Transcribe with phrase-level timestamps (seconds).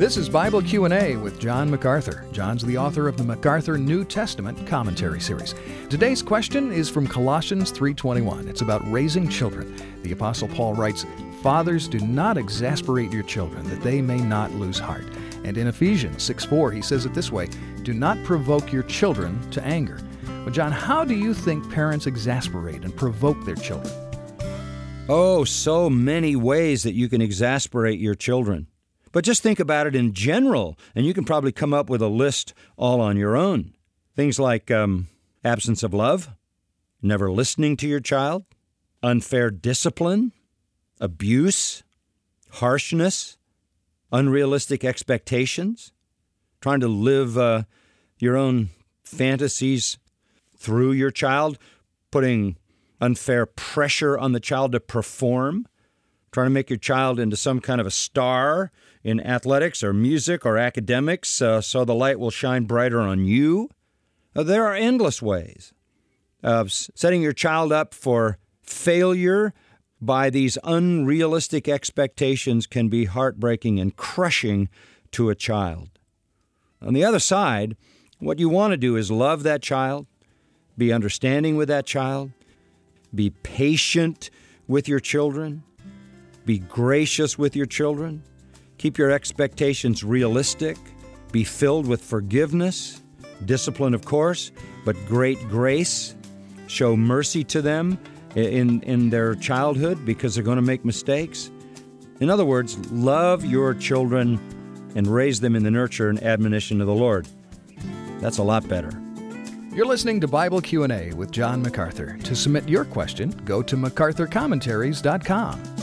[0.00, 2.24] This is Bible Q&A with John MacArthur.
[2.32, 5.54] John's the author of the MacArthur New Testament commentary series.
[5.90, 8.48] Today's question is from Colossians 3:21.
[8.48, 9.76] It's about raising children.
[10.02, 11.04] The apostle Paul writes,
[11.42, 15.04] "Fathers, do not exasperate your children that they may not lose heart."
[15.44, 17.50] And in Ephesians 6:4, he says it this way,
[17.82, 19.98] "Do not provoke your children to anger."
[20.46, 23.92] Well, John, how do you think parents exasperate and provoke their children?
[25.10, 28.66] Oh, so many ways that you can exasperate your children.
[29.12, 32.08] But just think about it in general, and you can probably come up with a
[32.08, 33.74] list all on your own.
[34.14, 35.08] Things like um,
[35.44, 36.30] absence of love,
[37.02, 38.44] never listening to your child,
[39.02, 40.32] unfair discipline,
[41.00, 41.82] abuse,
[42.52, 43.36] harshness,
[44.12, 45.92] unrealistic expectations,
[46.60, 47.62] trying to live uh,
[48.18, 48.70] your own
[49.02, 49.98] fantasies
[50.56, 51.58] through your child,
[52.10, 52.56] putting
[53.00, 55.66] unfair pressure on the child to perform,
[56.32, 58.70] trying to make your child into some kind of a star
[59.02, 63.68] in athletics or music or academics uh, so the light will shine brighter on you.
[64.34, 65.72] Uh, there are endless ways
[66.42, 69.52] of setting your child up for failure
[70.00, 74.68] by these unrealistic expectations can be heartbreaking and crushing
[75.12, 75.90] to a child.
[76.80, 77.76] On the other side,
[78.18, 80.06] what you want to do is love that child,
[80.78, 82.30] be understanding with that child,
[83.14, 84.30] be patient
[84.66, 85.62] with your children,
[86.44, 88.22] be gracious with your children,
[88.78, 90.76] keep your expectations realistic,
[91.32, 93.02] be filled with forgiveness,
[93.44, 94.52] discipline, of course,
[94.84, 96.14] but great grace.
[96.66, 97.98] Show mercy to them
[98.34, 101.50] in, in their childhood because they're going to make mistakes.
[102.20, 104.38] In other words, love your children
[104.94, 107.28] and raise them in the nurture and admonition of the Lord.
[108.20, 108.90] That's a lot better.
[109.72, 112.18] You're listening to Bible Q&A with John MacArthur.
[112.24, 115.79] To submit your question, go to macarthurcommentaries.com.